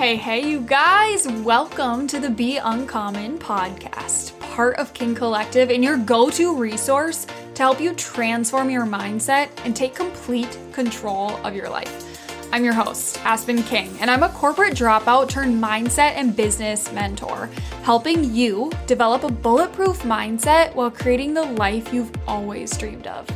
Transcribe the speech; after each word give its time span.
Hey, 0.00 0.16
hey, 0.16 0.48
you 0.48 0.60
guys! 0.60 1.28
Welcome 1.28 2.06
to 2.06 2.18
the 2.18 2.30
Be 2.30 2.56
Uncommon 2.56 3.38
podcast, 3.38 4.32
part 4.40 4.78
of 4.78 4.94
King 4.94 5.14
Collective 5.14 5.70
and 5.70 5.84
your 5.84 5.98
go 5.98 6.30
to 6.30 6.56
resource 6.56 7.26
to 7.54 7.62
help 7.62 7.82
you 7.82 7.92
transform 7.92 8.70
your 8.70 8.86
mindset 8.86 9.50
and 9.66 9.76
take 9.76 9.94
complete 9.94 10.58
control 10.72 11.32
of 11.44 11.54
your 11.54 11.68
life. 11.68 12.50
I'm 12.50 12.64
your 12.64 12.72
host, 12.72 13.22
Aspen 13.26 13.62
King, 13.64 13.94
and 14.00 14.10
I'm 14.10 14.22
a 14.22 14.30
corporate 14.30 14.72
dropout 14.72 15.28
turned 15.28 15.62
mindset 15.62 16.12
and 16.12 16.34
business 16.34 16.90
mentor, 16.92 17.50
helping 17.82 18.34
you 18.34 18.72
develop 18.86 19.24
a 19.24 19.30
bulletproof 19.30 19.98
mindset 20.04 20.74
while 20.74 20.90
creating 20.90 21.34
the 21.34 21.44
life 21.44 21.92
you've 21.92 22.10
always 22.26 22.74
dreamed 22.74 23.06
of. 23.06 23.28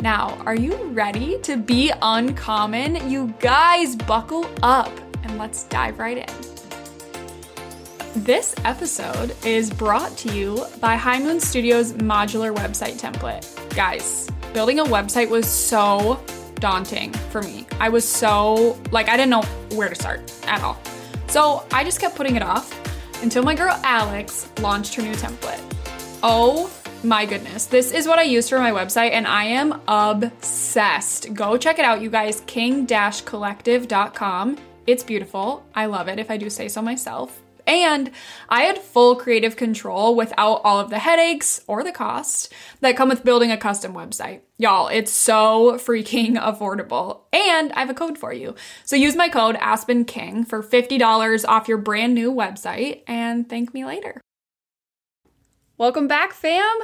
Now, 0.00 0.40
are 0.46 0.54
you 0.54 0.76
ready 0.90 1.40
to 1.40 1.56
be 1.56 1.90
uncommon? 2.02 3.10
You 3.10 3.34
guys, 3.40 3.96
buckle 3.96 4.48
up 4.62 4.92
let's 5.38 5.64
dive 5.64 5.98
right 5.98 6.18
in. 6.18 6.54
This 8.22 8.54
episode 8.64 9.34
is 9.44 9.72
brought 9.72 10.16
to 10.18 10.32
you 10.32 10.64
by 10.80 10.94
High 10.94 11.18
Moon 11.18 11.40
Studios 11.40 11.94
modular 11.94 12.54
website 12.54 13.00
template. 13.00 13.44
Guys, 13.74 14.30
building 14.52 14.78
a 14.78 14.84
website 14.84 15.28
was 15.28 15.48
so 15.48 16.22
daunting 16.56 17.12
for 17.30 17.42
me. 17.42 17.66
I 17.80 17.88
was 17.88 18.08
so, 18.08 18.78
like, 18.92 19.08
I 19.08 19.16
didn't 19.16 19.30
know 19.30 19.42
where 19.76 19.88
to 19.88 19.94
start 19.96 20.32
at 20.46 20.62
all. 20.62 20.80
So 21.26 21.66
I 21.72 21.82
just 21.82 22.00
kept 22.00 22.14
putting 22.14 22.36
it 22.36 22.42
off 22.42 22.72
until 23.22 23.42
my 23.42 23.56
girl 23.56 23.78
Alex 23.82 24.48
launched 24.60 24.94
her 24.94 25.02
new 25.02 25.14
template. 25.14 25.60
Oh 26.22 26.70
my 27.02 27.26
goodness, 27.26 27.66
this 27.66 27.92
is 27.92 28.06
what 28.06 28.20
I 28.20 28.22
use 28.22 28.48
for 28.48 28.60
my 28.60 28.70
website, 28.70 29.10
and 29.10 29.26
I 29.26 29.44
am 29.44 29.80
obsessed. 29.88 31.34
Go 31.34 31.56
check 31.56 31.78
it 31.78 31.84
out, 31.84 32.00
you 32.00 32.10
guys. 32.10 32.42
king 32.46 32.86
collective.com 32.86 34.56
it's 34.86 35.02
beautiful. 35.02 35.64
I 35.74 35.86
love 35.86 36.08
it 36.08 36.18
if 36.18 36.30
I 36.30 36.36
do 36.36 36.50
say 36.50 36.68
so 36.68 36.82
myself. 36.82 37.40
And 37.66 38.10
I 38.48 38.62
had 38.62 38.78
full 38.78 39.16
creative 39.16 39.56
control 39.56 40.14
without 40.14 40.60
all 40.64 40.78
of 40.80 40.90
the 40.90 40.98
headaches 40.98 41.62
or 41.66 41.82
the 41.82 41.92
cost 41.92 42.52
that 42.80 42.96
come 42.96 43.08
with 43.08 43.24
building 43.24 43.50
a 43.50 43.56
custom 43.56 43.94
website. 43.94 44.40
Y'all, 44.58 44.88
it's 44.88 45.12
so 45.12 45.74
freaking 45.74 46.34
affordable. 46.36 47.22
And 47.32 47.72
I 47.72 47.80
have 47.80 47.90
a 47.90 47.94
code 47.94 48.18
for 48.18 48.32
you. 48.32 48.54
So 48.84 48.96
use 48.96 49.16
my 49.16 49.28
code 49.28 49.56
AspenKing 49.56 50.46
for 50.46 50.62
$50 50.62 51.48
off 51.48 51.68
your 51.68 51.78
brand 51.78 52.14
new 52.14 52.32
website 52.32 53.02
and 53.06 53.48
thank 53.48 53.72
me 53.72 53.84
later. 53.84 54.20
Welcome 55.78 56.06
back, 56.06 56.32
fam. 56.32 56.78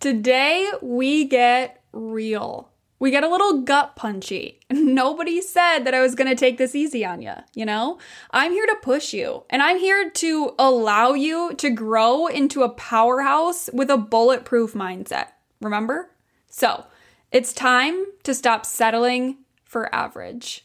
Today 0.00 0.70
we 0.82 1.24
get 1.24 1.82
real 1.92 2.70
we 2.98 3.10
get 3.10 3.24
a 3.24 3.28
little 3.28 3.62
gut 3.62 3.96
punchy. 3.96 4.60
Nobody 4.70 5.40
said 5.40 5.80
that 5.80 5.94
I 5.94 6.00
was 6.00 6.14
going 6.14 6.28
to 6.28 6.34
take 6.34 6.58
this 6.58 6.74
easy 6.74 7.04
on 7.04 7.22
you, 7.22 7.34
you 7.54 7.66
know? 7.66 7.98
I'm 8.30 8.52
here 8.52 8.66
to 8.66 8.76
push 8.82 9.12
you, 9.12 9.44
and 9.50 9.62
I'm 9.62 9.78
here 9.78 10.10
to 10.10 10.54
allow 10.58 11.12
you 11.12 11.54
to 11.54 11.70
grow 11.70 12.26
into 12.26 12.62
a 12.62 12.70
powerhouse 12.70 13.68
with 13.72 13.90
a 13.90 13.98
bulletproof 13.98 14.72
mindset. 14.72 15.28
Remember? 15.60 16.10
So, 16.48 16.86
it's 17.32 17.52
time 17.52 18.06
to 18.22 18.34
stop 18.34 18.64
settling 18.64 19.38
for 19.64 19.94
average. 19.94 20.64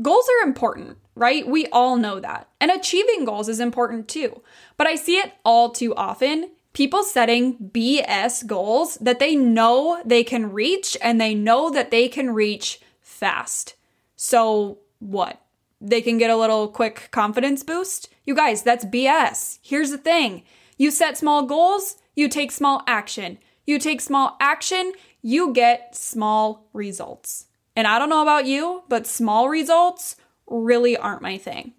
Goals 0.00 0.26
are 0.28 0.46
important, 0.46 0.98
right? 1.14 1.46
We 1.46 1.66
all 1.66 1.96
know 1.96 2.20
that. 2.20 2.48
And 2.60 2.70
achieving 2.70 3.24
goals 3.24 3.48
is 3.48 3.60
important 3.60 4.08
too. 4.08 4.42
But 4.76 4.86
I 4.86 4.94
see 4.94 5.16
it 5.16 5.32
all 5.44 5.70
too 5.70 5.94
often 5.94 6.50
people 6.72 7.02
setting 7.02 7.56
BS 7.58 8.46
goals 8.46 8.96
that 9.00 9.18
they 9.18 9.34
know 9.34 10.02
they 10.04 10.24
can 10.24 10.52
reach 10.52 10.96
and 11.02 11.20
they 11.20 11.34
know 11.34 11.70
that 11.70 11.90
they 11.90 12.08
can 12.08 12.30
reach 12.30 12.80
fast. 13.00 13.74
So, 14.16 14.78
what? 14.98 15.40
They 15.80 16.02
can 16.02 16.18
get 16.18 16.30
a 16.30 16.36
little 16.36 16.68
quick 16.68 17.08
confidence 17.10 17.62
boost? 17.62 18.08
You 18.24 18.34
guys, 18.34 18.62
that's 18.62 18.84
BS. 18.84 19.58
Here's 19.62 19.90
the 19.90 19.98
thing 19.98 20.42
you 20.76 20.90
set 20.90 21.16
small 21.16 21.44
goals, 21.44 21.96
you 22.14 22.28
take 22.28 22.52
small 22.52 22.82
action. 22.86 23.38
You 23.66 23.78
take 23.78 24.00
small 24.00 24.36
action, 24.40 24.92
you 25.22 25.52
get 25.52 25.94
small 25.94 26.66
results. 26.72 27.46
And 27.76 27.86
I 27.86 27.98
don't 27.98 28.08
know 28.08 28.22
about 28.22 28.46
you, 28.46 28.82
but 28.88 29.06
small 29.06 29.48
results 29.48 30.16
really 30.46 30.96
aren't 30.96 31.22
my 31.22 31.38
thing. 31.38 31.74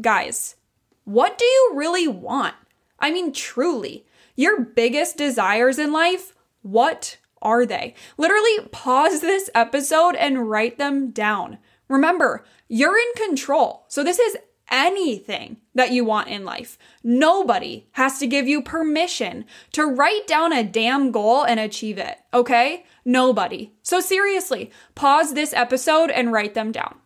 Guys, 0.00 0.56
what 1.04 1.38
do 1.38 1.44
you 1.44 1.72
really 1.74 2.08
want? 2.08 2.54
I 2.98 3.10
mean, 3.10 3.32
truly, 3.32 4.04
your 4.40 4.64
biggest 4.64 5.18
desires 5.18 5.78
in 5.78 5.92
life, 5.92 6.34
what 6.62 7.18
are 7.42 7.66
they? 7.66 7.94
Literally 8.16 8.68
pause 8.70 9.20
this 9.20 9.50
episode 9.54 10.14
and 10.16 10.48
write 10.48 10.78
them 10.78 11.10
down. 11.10 11.58
Remember, 11.88 12.44
you're 12.68 12.96
in 12.98 13.26
control. 13.26 13.84
So 13.88 14.02
this 14.02 14.18
is 14.18 14.38
anything 14.70 15.58
that 15.74 15.90
you 15.90 16.04
want 16.04 16.28
in 16.28 16.44
life. 16.44 16.78
Nobody 17.02 17.88
has 17.92 18.18
to 18.20 18.26
give 18.26 18.46
you 18.46 18.62
permission 18.62 19.44
to 19.72 19.84
write 19.84 20.26
down 20.26 20.52
a 20.52 20.64
damn 20.64 21.10
goal 21.10 21.44
and 21.44 21.58
achieve 21.58 21.98
it, 21.98 22.18
okay? 22.32 22.84
Nobody. 23.04 23.72
So 23.82 24.00
seriously, 24.00 24.70
pause 24.94 25.34
this 25.34 25.52
episode 25.52 26.10
and 26.10 26.32
write 26.32 26.54
them 26.54 26.72
down. 26.72 26.98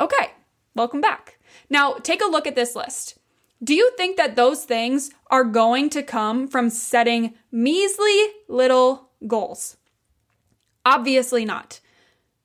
Okay, 0.00 0.32
welcome 0.74 1.00
back. 1.00 1.38
Now, 1.70 1.94
take 1.94 2.22
a 2.22 2.30
look 2.30 2.46
at 2.46 2.54
this 2.54 2.74
list. 2.74 3.18
Do 3.62 3.74
you 3.74 3.90
think 3.96 4.16
that 4.16 4.36
those 4.36 4.64
things 4.64 5.10
are 5.30 5.44
going 5.44 5.88
to 5.90 6.02
come 6.02 6.46
from 6.46 6.68
setting 6.68 7.34
measly 7.50 8.26
little 8.48 9.08
goals? 9.26 9.76
Obviously 10.84 11.44
not. 11.44 11.80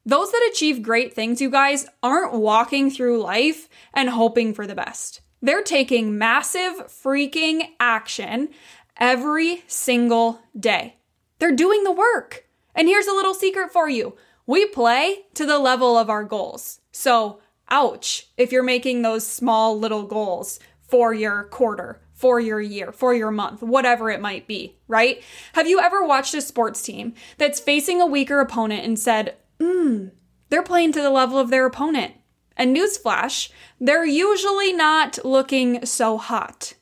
Those 0.06 0.32
that 0.32 0.50
achieve 0.52 0.82
great 0.82 1.14
things, 1.14 1.42
you 1.42 1.50
guys, 1.50 1.86
aren't 2.02 2.34
walking 2.34 2.90
through 2.90 3.22
life 3.22 3.70
and 3.94 4.10
hoping 4.10 4.54
for 4.54 4.66
the 4.66 4.74
best. 4.74 5.22
They're 5.42 5.64
taking 5.64 6.18
massive 6.18 6.88
freaking 6.88 7.68
action 7.80 8.50
every 8.98 9.64
single 9.68 10.40
day. 10.58 10.96
They're 11.40 11.52
doing 11.52 11.84
the 11.84 11.92
work. 11.92 12.46
And 12.74 12.88
here's 12.88 13.08
a 13.08 13.14
little 13.14 13.34
secret 13.34 13.72
for 13.72 13.90
you 13.90 14.16
we 14.48 14.66
play 14.66 15.26
to 15.36 15.46
the 15.46 15.60
level 15.60 15.98
of 15.98 16.10
our 16.10 16.24
goals. 16.24 16.80
So, 16.92 17.40
ouch, 17.70 18.28
if 18.38 18.52
you're 18.52 18.64
making 18.64 19.02
those 19.02 19.26
small 19.26 19.78
little 19.78 20.04
goals 20.04 20.60
for 20.92 21.14
your 21.14 21.46
quarter, 21.46 22.02
for 22.14 22.40
your 22.40 22.60
year, 22.60 22.92
for 22.92 23.14
your 23.14 23.32
month, 23.32 23.64
whatever 23.64 24.12
it 24.12 24.20
might 24.20 24.46
be, 24.46 24.78
right? 24.90 25.24
Have 25.54 25.68
you 25.68 25.80
ever 25.80 26.06
watched 26.06 26.36
a 26.36 26.42
sports 26.42 26.82
team 26.82 27.14
that's 27.38 27.62
facing 27.62 28.02
a 28.02 28.06
weaker 28.06 28.42
opponent 28.42 28.84
and 28.84 29.00
said, 29.00 29.38
hmm, 29.60 30.08
they're 30.50 30.62
playing 30.62 30.92
to 30.92 31.02
the 31.02 31.10
level 31.10 31.40
of 31.40 31.50
their 31.50 31.66
opponent? 31.66 32.14
And 32.58 32.76
newsflash, 32.76 33.50
they're 33.80 34.06
usually 34.06 34.74
not 34.74 35.18
looking 35.24 35.86
so 35.86 36.18
hot. 36.18 36.74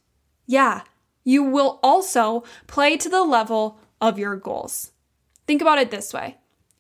Yeah, 0.48 0.82
you 1.24 1.44
will 1.44 1.80
also 1.84 2.44
play 2.66 2.98
to 2.98 3.08
the 3.08 3.24
level 3.24 3.80
of 4.02 4.18
your 4.18 4.36
goals. 4.36 4.92
Think 5.46 5.62
about 5.62 5.78
it 5.78 5.92
this 5.92 6.14
way 6.14 6.38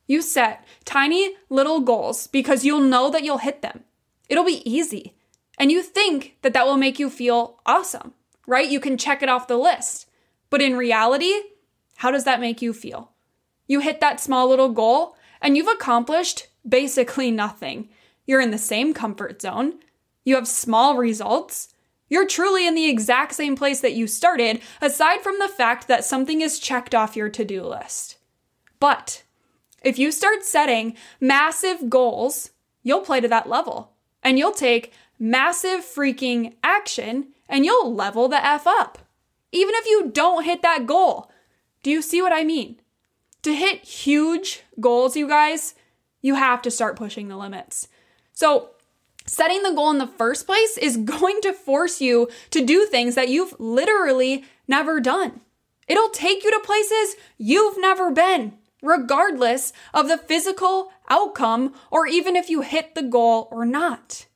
you 0.07 0.23
set 0.23 0.65
tiny 0.85 1.35
little 1.49 1.81
goals 1.81 2.25
because 2.25 2.65
you'll 2.65 2.79
know 2.79 3.11
that 3.11 3.23
you'll 3.23 3.37
hit 3.37 3.61
them. 3.61 3.83
It'll 4.27 4.43
be 4.43 4.67
easy. 4.67 5.13
And 5.59 5.71
you 5.71 5.83
think 5.83 6.37
that 6.41 6.53
that 6.53 6.65
will 6.65 6.77
make 6.77 6.97
you 6.97 7.09
feel 7.09 7.59
awesome, 7.65 8.13
right? 8.47 8.69
You 8.69 8.79
can 8.79 8.97
check 8.97 9.21
it 9.21 9.29
off 9.29 9.49
the 9.49 9.57
list. 9.57 10.09
But 10.49 10.61
in 10.61 10.77
reality, 10.77 11.33
how 11.97 12.11
does 12.11 12.23
that 12.23 12.39
make 12.39 12.61
you 12.61 12.73
feel? 12.73 13.11
You 13.67 13.81
hit 13.81 13.99
that 13.99 14.21
small 14.21 14.47
little 14.47 14.69
goal 14.69 15.17
and 15.41 15.57
you've 15.57 15.67
accomplished 15.67 16.47
basically 16.67 17.29
nothing. 17.29 17.89
You're 18.25 18.41
in 18.41 18.51
the 18.51 18.57
same 18.57 18.93
comfort 18.93 19.41
zone. 19.41 19.79
You 20.23 20.35
have 20.35 20.47
small 20.47 20.95
results. 20.95 21.73
You're 22.07 22.25
truly 22.25 22.65
in 22.65 22.73
the 22.73 22.89
exact 22.89 23.35
same 23.35 23.55
place 23.55 23.81
that 23.81 23.93
you 23.93 24.07
started, 24.07 24.61
aside 24.81 25.21
from 25.21 25.37
the 25.39 25.47
fact 25.47 25.87
that 25.87 26.05
something 26.05 26.41
is 26.41 26.57
checked 26.57 26.95
off 26.95 27.15
your 27.15 27.29
to 27.29 27.45
do 27.45 27.63
list. 27.63 28.17
But 28.79 29.23
if 29.83 29.99
you 29.99 30.11
start 30.11 30.43
setting 30.43 30.95
massive 31.19 31.89
goals, 31.89 32.51
you'll 32.81 33.01
play 33.01 33.21
to 33.21 33.27
that 33.27 33.49
level 33.49 33.91
and 34.23 34.37
you'll 34.37 34.51
take 34.51 34.93
massive 35.19 35.81
freaking 35.81 36.53
action 36.63 37.27
and 37.47 37.65
you'll 37.65 37.93
level 37.93 38.27
the 38.27 38.43
F 38.43 38.65
up. 38.65 38.99
Even 39.51 39.75
if 39.75 39.85
you 39.85 40.09
don't 40.11 40.45
hit 40.45 40.61
that 40.61 40.85
goal. 40.85 41.31
Do 41.83 41.91
you 41.91 42.01
see 42.01 42.21
what 42.21 42.33
I 42.33 42.43
mean? 42.43 42.79
To 43.43 43.53
hit 43.53 43.83
huge 43.83 44.63
goals, 44.79 45.15
you 45.15 45.27
guys, 45.27 45.75
You 46.21 46.35
have 46.35 46.61
to 46.63 46.71
start 46.71 46.97
pushing 46.97 47.29
the 47.29 47.37
limits. 47.37 47.87
So, 48.33 48.71
setting 49.25 49.63
the 49.63 49.71
goal 49.71 49.89
in 49.91 49.99
the 49.99 50.07
first 50.07 50.45
place 50.45 50.77
is 50.77 50.97
going 51.15 51.39
to 51.41 51.53
force 51.53 52.01
you 52.01 52.27
to 52.51 52.65
do 52.65 52.85
things 52.85 53.15
that 53.15 53.29
you've 53.29 53.57
literally 53.59 54.43
never 54.67 54.99
done. 54.99 55.39
It'll 55.87 56.09
take 56.09 56.43
you 56.43 56.51
to 56.51 56.59
places 56.59 57.15
you've 57.37 57.79
never 57.79 58.11
been, 58.11 58.53
regardless 58.81 59.73
of 59.93 60.07
the 60.07 60.17
physical 60.17 60.91
outcome 61.09 61.73
or 61.89 62.05
even 62.05 62.35
if 62.35 62.49
you 62.49 62.61
hit 62.61 62.93
the 62.93 63.01
goal 63.01 63.47
or 63.49 63.65
not. 63.65 64.27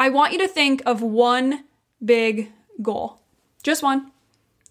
I 0.00 0.08
want 0.08 0.32
you 0.32 0.38
to 0.38 0.48
think 0.48 0.82
of 0.86 1.02
one 1.02 1.64
big 2.02 2.50
goal, 2.80 3.20
just 3.62 3.82
one. 3.82 4.12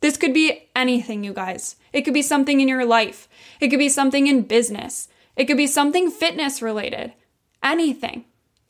This 0.01 0.17
could 0.17 0.33
be 0.33 0.69
anything, 0.75 1.23
you 1.23 1.33
guys. 1.33 1.75
It 1.93 2.01
could 2.01 2.15
be 2.15 2.23
something 2.23 2.59
in 2.59 2.67
your 2.67 2.83
life. 2.83 3.29
It 3.59 3.67
could 3.67 3.77
be 3.77 3.89
something 3.89 4.25
in 4.25 4.41
business. 4.41 5.07
It 5.35 5.45
could 5.45 5.55
be 5.55 5.67
something 5.67 6.09
fitness 6.09 6.63
related. 6.63 7.13
Anything. 7.61 8.25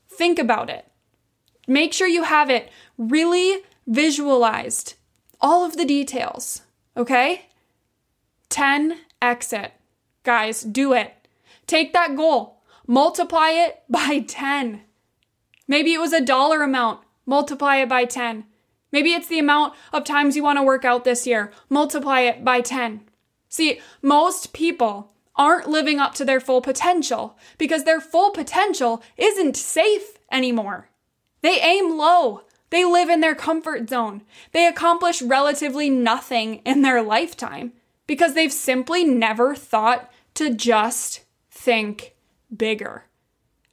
Think 0.09 0.37
about 0.37 0.69
it. 0.69 0.85
Make 1.65 1.93
sure 1.93 2.09
you 2.09 2.23
have 2.23 2.49
it 2.49 2.69
really 2.97 3.63
visualized, 3.87 4.95
all 5.39 5.63
of 5.63 5.77
the 5.77 5.85
details, 5.85 6.63
okay? 6.97 7.45
10 8.49 8.97
exit. 9.21 9.71
Guys, 10.23 10.63
do 10.63 10.91
it. 10.91 11.25
Take 11.67 11.93
that 11.93 12.17
goal, 12.17 12.59
multiply 12.85 13.51
it 13.51 13.81
by 13.89 14.25
10. 14.27 14.81
Maybe 15.69 15.93
it 15.93 15.99
was 15.99 16.13
a 16.13 16.19
dollar 16.19 16.63
amount, 16.63 17.01
multiply 17.27 17.77
it 17.77 17.87
by 17.87 18.03
10. 18.03 18.43
Maybe 18.91 19.13
it's 19.13 19.27
the 19.27 19.37
amount 19.37 19.75
of 19.93 20.03
times 20.03 20.35
you 20.35 20.41
want 20.43 20.57
to 20.57 20.63
work 20.63 20.83
out 20.83 21.03
this 21.03 21.27
year. 21.27 21.51
Multiply 21.69 22.21
it 22.21 22.43
by 22.43 22.61
10. 22.61 23.01
See, 23.49 23.79
most 24.01 24.51
people 24.51 25.13
aren't 25.35 25.69
living 25.69 25.99
up 25.99 26.15
to 26.15 26.25
their 26.25 26.39
full 26.39 26.59
potential 26.59 27.37
because 27.59 27.83
their 27.83 28.01
full 28.01 28.31
potential 28.31 29.03
isn't 29.15 29.55
safe 29.55 30.17
anymore. 30.31 30.89
They 31.41 31.61
aim 31.61 31.97
low. 31.97 32.41
They 32.71 32.83
live 32.83 33.09
in 33.09 33.21
their 33.21 33.35
comfort 33.35 33.89
zone. 33.89 34.23
They 34.53 34.65
accomplish 34.65 35.21
relatively 35.21 35.89
nothing 35.89 36.55
in 36.65 36.81
their 36.81 37.03
lifetime 37.03 37.73
because 38.07 38.33
they've 38.33 38.51
simply 38.51 39.03
never 39.03 39.53
thought 39.53 40.11
to 40.33 40.51
just 40.51 41.21
think 41.51 42.15
bigger. 42.55 43.05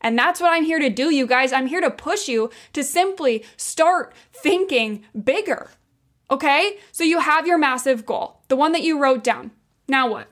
And 0.06 0.16
that's 0.16 0.40
what 0.40 0.52
I'm 0.52 0.62
here 0.62 0.78
to 0.78 0.88
do, 0.88 1.12
you 1.12 1.26
guys. 1.26 1.52
I'm 1.52 1.66
here 1.66 1.80
to 1.80 1.90
push 1.90 2.28
you 2.28 2.48
to 2.74 2.84
simply 2.84 3.44
start 3.56 4.14
thinking 4.32 5.02
bigger. 5.24 5.70
Okay? 6.30 6.78
So 6.92 7.02
you 7.02 7.18
have 7.18 7.44
your 7.44 7.58
massive 7.58 8.06
goal, 8.06 8.40
the 8.46 8.54
one 8.54 8.70
that 8.70 8.84
you 8.84 9.02
wrote 9.02 9.24
down. 9.24 9.50
Now 9.88 10.08
what? 10.08 10.28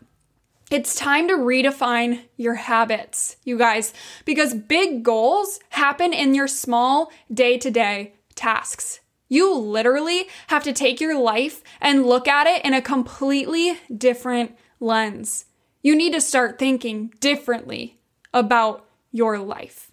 It's 0.70 0.94
time 0.94 1.26
to 1.26 1.34
redefine 1.34 2.20
your 2.36 2.54
habits, 2.54 3.36
you 3.42 3.58
guys, 3.58 3.92
because 4.24 4.54
big 4.54 5.02
goals 5.02 5.58
happen 5.70 6.12
in 6.12 6.36
your 6.36 6.46
small 6.46 7.10
day 7.32 7.58
to 7.58 7.68
day 7.68 8.14
tasks. 8.36 9.00
You 9.28 9.52
literally 9.52 10.28
have 10.46 10.62
to 10.62 10.72
take 10.72 11.00
your 11.00 11.18
life 11.18 11.64
and 11.80 12.06
look 12.06 12.28
at 12.28 12.46
it 12.46 12.64
in 12.64 12.74
a 12.74 12.80
completely 12.80 13.76
different 13.92 14.56
lens. 14.78 15.46
You 15.82 15.96
need 15.96 16.12
to 16.12 16.20
start 16.20 16.60
thinking 16.60 17.12
differently 17.18 17.98
about 18.32 18.83
your 19.14 19.38
life. 19.38 19.92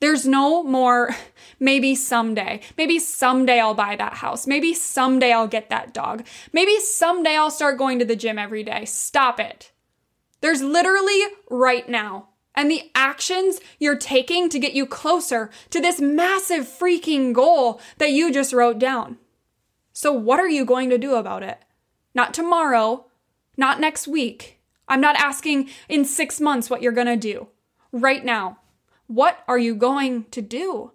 There's 0.00 0.26
no 0.26 0.64
more, 0.64 1.14
maybe 1.60 1.94
someday. 1.94 2.60
Maybe 2.76 2.98
someday 2.98 3.60
I'll 3.60 3.74
buy 3.74 3.96
that 3.96 4.14
house. 4.14 4.46
Maybe 4.46 4.74
someday 4.74 5.32
I'll 5.32 5.46
get 5.46 5.70
that 5.70 5.94
dog. 5.94 6.26
Maybe 6.52 6.78
someday 6.80 7.36
I'll 7.36 7.50
start 7.50 7.78
going 7.78 8.00
to 8.00 8.04
the 8.04 8.16
gym 8.16 8.38
every 8.38 8.64
day. 8.64 8.84
Stop 8.84 9.38
it. 9.38 9.72
There's 10.40 10.62
literally 10.62 11.22
right 11.48 11.88
now. 11.88 12.30
And 12.56 12.70
the 12.70 12.90
actions 12.94 13.60
you're 13.78 13.96
taking 13.96 14.48
to 14.48 14.58
get 14.58 14.72
you 14.72 14.84
closer 14.84 15.50
to 15.70 15.80
this 15.80 16.00
massive 16.00 16.66
freaking 16.66 17.32
goal 17.32 17.80
that 17.98 18.10
you 18.10 18.32
just 18.32 18.52
wrote 18.52 18.78
down. 18.78 19.18
So, 19.92 20.12
what 20.12 20.40
are 20.40 20.48
you 20.48 20.64
going 20.64 20.90
to 20.90 20.98
do 20.98 21.14
about 21.14 21.42
it? 21.42 21.58
Not 22.14 22.32
tomorrow, 22.32 23.06
not 23.58 23.78
next 23.78 24.08
week. 24.08 24.58
I'm 24.88 25.02
not 25.02 25.16
asking 25.16 25.68
in 25.88 26.06
six 26.06 26.40
months 26.40 26.70
what 26.70 26.80
you're 26.80 26.92
to 26.92 27.16
do 27.16 27.48
right 28.00 28.24
now. 28.24 28.58
What 29.06 29.42
are 29.46 29.58
you 29.58 29.74
going 29.74 30.24
to 30.30 30.42
do? 30.42 30.92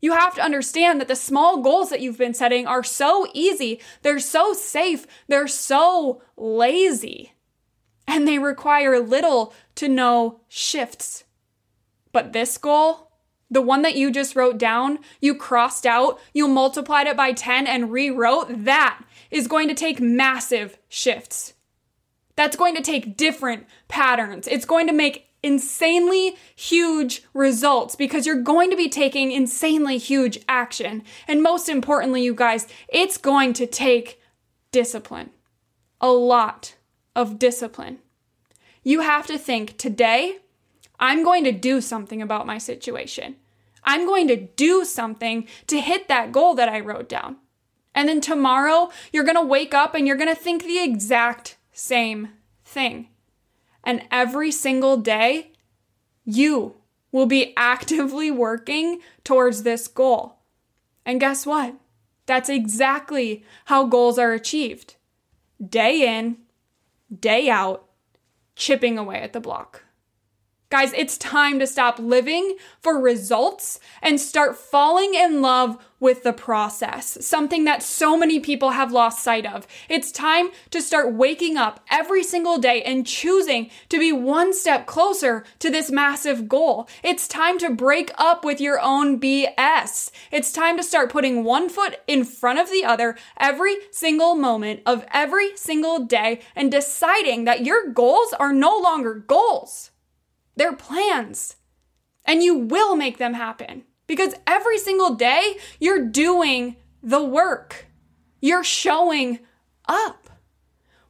You 0.00 0.12
have 0.12 0.34
to 0.34 0.42
understand 0.42 1.00
that 1.00 1.08
the 1.08 1.16
small 1.16 1.62
goals 1.62 1.90
that 1.90 2.00
you've 2.00 2.18
been 2.18 2.34
setting 2.34 2.66
are 2.66 2.84
so 2.84 3.26
easy, 3.32 3.80
they're 4.02 4.18
so 4.18 4.52
safe, 4.52 5.06
they're 5.26 5.48
so 5.48 6.22
lazy, 6.36 7.32
and 8.06 8.28
they 8.28 8.38
require 8.38 9.00
little 9.00 9.54
to 9.76 9.88
no 9.88 10.40
shifts. 10.48 11.24
But 12.12 12.32
this 12.32 12.58
goal, 12.58 13.10
the 13.50 13.62
one 13.62 13.82
that 13.82 13.96
you 13.96 14.10
just 14.10 14.36
wrote 14.36 14.58
down, 14.58 14.98
you 15.20 15.34
crossed 15.34 15.86
out, 15.86 16.20
you 16.32 16.46
multiplied 16.46 17.06
it 17.06 17.16
by 17.16 17.32
10 17.32 17.66
and 17.66 17.90
rewrote, 17.90 18.64
that 18.64 19.02
is 19.30 19.48
going 19.48 19.68
to 19.68 19.74
take 19.74 20.00
massive 20.00 20.78
shifts. 20.88 21.54
That's 22.36 22.56
going 22.56 22.76
to 22.76 22.82
take 22.82 23.16
different 23.16 23.66
patterns. 23.88 24.46
It's 24.46 24.66
going 24.66 24.86
to 24.88 24.92
make 24.92 25.25
insanely 25.42 26.36
huge 26.54 27.22
results 27.34 27.94
because 27.96 28.26
you're 28.26 28.42
going 28.42 28.70
to 28.70 28.76
be 28.76 28.88
taking 28.88 29.30
insanely 29.30 29.98
huge 29.98 30.38
action. 30.48 31.02
And 31.28 31.42
most 31.42 31.68
importantly, 31.68 32.22
you 32.22 32.34
guys, 32.34 32.66
it's 32.88 33.16
going 33.16 33.52
to 33.54 33.66
take 33.66 34.20
discipline. 34.72 35.30
A 36.00 36.10
lot 36.10 36.74
of 37.14 37.38
discipline. 37.38 37.98
You 38.82 39.00
have 39.00 39.26
to 39.26 39.38
think 39.38 39.78
today, 39.78 40.38
I'm 41.00 41.24
going 41.24 41.44
to 41.44 41.52
do 41.52 41.80
something 41.80 42.22
about 42.22 42.46
my 42.46 42.58
situation. 42.58 43.36
I'm 43.84 44.06
going 44.06 44.28
to 44.28 44.36
do 44.36 44.84
something 44.84 45.46
to 45.68 45.80
hit 45.80 46.08
that 46.08 46.32
goal 46.32 46.54
that 46.54 46.68
I 46.68 46.80
wrote 46.80 47.08
down. 47.08 47.36
And 47.94 48.08
then 48.08 48.20
tomorrow, 48.20 48.90
you're 49.12 49.24
going 49.24 49.36
to 49.36 49.42
wake 49.42 49.72
up 49.72 49.94
and 49.94 50.06
you're 50.06 50.16
going 50.16 50.34
to 50.34 50.40
think 50.40 50.64
the 50.64 50.82
exact 50.82 51.56
same 51.72 52.28
thing. 52.64 53.08
And 53.86 54.02
every 54.10 54.50
single 54.50 54.98
day, 54.98 55.52
you 56.24 56.74
will 57.12 57.24
be 57.26 57.54
actively 57.56 58.30
working 58.30 59.00
towards 59.24 59.62
this 59.62 59.88
goal. 59.88 60.40
And 61.06 61.20
guess 61.20 61.46
what? 61.46 61.76
That's 62.26 62.48
exactly 62.48 63.44
how 63.66 63.86
goals 63.86 64.18
are 64.18 64.32
achieved 64.32 64.96
day 65.66 66.18
in, 66.18 66.36
day 67.18 67.48
out, 67.48 67.88
chipping 68.56 68.98
away 68.98 69.22
at 69.22 69.32
the 69.32 69.40
block. 69.40 69.85
Guys, 70.76 70.92
it's 70.92 71.16
time 71.16 71.58
to 71.58 71.66
stop 71.66 71.98
living 71.98 72.54
for 72.82 73.00
results 73.00 73.80
and 74.02 74.20
start 74.20 74.58
falling 74.58 75.14
in 75.14 75.40
love 75.40 75.82
with 76.00 76.22
the 76.22 76.34
process, 76.34 77.16
something 77.26 77.64
that 77.64 77.82
so 77.82 78.14
many 78.14 78.40
people 78.40 78.72
have 78.72 78.92
lost 78.92 79.24
sight 79.24 79.46
of. 79.46 79.66
It's 79.88 80.12
time 80.12 80.50
to 80.72 80.82
start 80.82 81.14
waking 81.14 81.56
up 81.56 81.80
every 81.90 82.22
single 82.22 82.58
day 82.58 82.82
and 82.82 83.06
choosing 83.06 83.70
to 83.88 83.98
be 83.98 84.12
one 84.12 84.52
step 84.52 84.84
closer 84.84 85.44
to 85.60 85.70
this 85.70 85.90
massive 85.90 86.46
goal. 86.46 86.90
It's 87.02 87.26
time 87.26 87.56
to 87.60 87.70
break 87.70 88.10
up 88.18 88.44
with 88.44 88.60
your 88.60 88.78
own 88.78 89.18
BS. 89.18 90.10
It's 90.30 90.52
time 90.52 90.76
to 90.76 90.82
start 90.82 91.10
putting 91.10 91.42
one 91.42 91.70
foot 91.70 92.00
in 92.06 92.22
front 92.22 92.58
of 92.58 92.70
the 92.70 92.84
other 92.84 93.16
every 93.40 93.76
single 93.92 94.34
moment 94.34 94.82
of 94.84 95.06
every 95.10 95.56
single 95.56 96.00
day 96.00 96.40
and 96.54 96.70
deciding 96.70 97.46
that 97.46 97.64
your 97.64 97.88
goals 97.88 98.34
are 98.38 98.52
no 98.52 98.76
longer 98.76 99.14
goals. 99.14 99.90
They're 100.56 100.74
plans. 100.74 101.56
And 102.24 102.42
you 102.42 102.56
will 102.56 102.96
make 102.96 103.18
them 103.18 103.34
happen 103.34 103.84
because 104.06 104.34
every 104.46 104.78
single 104.78 105.14
day 105.14 105.56
you're 105.78 106.04
doing 106.04 106.76
the 107.02 107.22
work. 107.22 107.86
You're 108.40 108.64
showing 108.64 109.40
up. 109.86 110.28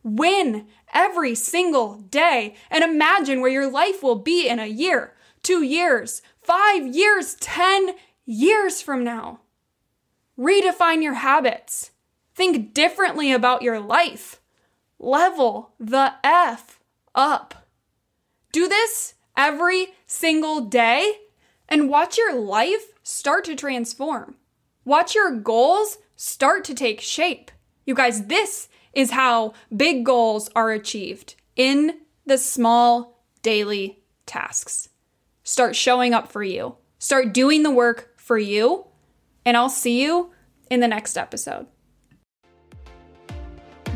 Win 0.03 0.67
every 0.93 1.35
single 1.35 1.99
day 1.99 2.55
and 2.71 2.85
imagine 2.85 3.41
where 3.41 3.50
your 3.50 3.71
life 3.71 4.03
will 4.03 4.17
be 4.17 4.47
in 4.49 4.59
a 4.59 4.67
year, 4.67 5.15
two 5.43 5.62
years, 5.62 6.23
five 6.41 6.87
years, 6.87 7.35
10 7.41 7.95
years 8.25 8.83
from 8.83 9.03
now. 9.03 9.41
Redefine 10.38 11.03
your 11.03 11.15
habits. 11.15 11.93
Think 12.35 12.75
differently 12.75 13.33
about 13.33 13.62
your 13.62 13.81
life. 13.81 14.41
Level 14.99 15.73
the 15.81 16.15
F 16.23 16.79
up. 17.15 17.67
Do 18.53 18.69
this 18.69 19.15
every 19.37 19.88
single 20.07 20.61
day 20.62 21.12
and 21.69 21.88
watch 21.88 22.16
your 22.16 22.35
life 22.35 22.93
start 23.02 23.45
to 23.45 23.55
transform. 23.55 24.37
Watch 24.85 25.14
your 25.14 25.33
goals 25.33 25.99
start 26.16 26.64
to 26.64 26.75
take 26.75 27.00
shape. 27.00 27.50
You 27.85 27.95
guys, 27.95 28.26
this 28.26 28.69
is 28.93 29.11
how 29.11 29.52
big 29.75 30.05
goals 30.05 30.49
are 30.57 30.71
achieved 30.71 31.35
in 31.55 31.99
the 32.25 32.38
small 32.38 33.23
daily 33.43 34.02
tasks. 34.25 34.88
Start 35.45 35.76
showing 35.76 36.14
up 36.14 36.33
for 36.33 36.43
you, 36.43 36.76
start 36.99 37.33
doing 37.33 37.62
the 37.62 37.71
work 37.71 38.14
for 38.16 38.38
you, 38.38 38.87
and 39.45 39.57
I'll 39.57 39.69
see 39.69 40.02
you 40.02 40.33
in 40.71 40.81
the 40.81 40.88
next 40.88 41.16
episode. 41.16 41.66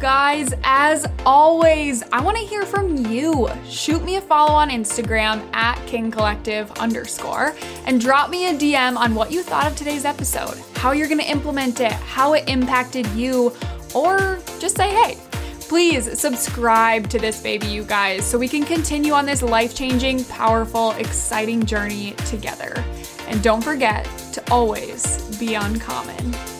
Guys, 0.00 0.54
as 0.64 1.06
always, 1.26 2.02
I 2.10 2.22
want 2.22 2.38
to 2.38 2.42
hear 2.42 2.64
from 2.64 2.96
you. 3.04 3.50
Shoot 3.68 4.02
me 4.02 4.16
a 4.16 4.20
follow 4.22 4.54
on 4.54 4.70
Instagram 4.70 5.46
at 5.52 5.74
King 5.86 6.10
Collective 6.10 6.72
underscore 6.78 7.54
and 7.84 8.00
drop 8.00 8.30
me 8.30 8.48
a 8.48 8.54
DM 8.54 8.96
on 8.96 9.14
what 9.14 9.30
you 9.30 9.42
thought 9.42 9.66
of 9.66 9.76
today's 9.76 10.06
episode, 10.06 10.56
how 10.76 10.92
you're 10.92 11.06
going 11.06 11.20
to 11.20 11.30
implement 11.30 11.80
it, 11.80 11.92
how 11.92 12.32
it 12.32 12.48
impacted 12.48 13.06
you, 13.08 13.52
or 13.94 14.40
just 14.58 14.74
say 14.74 14.88
hey. 14.88 15.18
Please 15.68 16.18
subscribe 16.18 17.10
to 17.10 17.18
this 17.18 17.42
baby, 17.42 17.66
you 17.66 17.84
guys, 17.84 18.24
so 18.24 18.38
we 18.38 18.48
can 18.48 18.64
continue 18.64 19.12
on 19.12 19.26
this 19.26 19.42
life 19.42 19.74
changing, 19.74 20.24
powerful, 20.24 20.92
exciting 20.92 21.62
journey 21.66 22.12
together. 22.24 22.72
And 23.28 23.42
don't 23.42 23.62
forget 23.62 24.06
to 24.32 24.42
always 24.50 25.36
be 25.38 25.56
uncommon. 25.56 26.59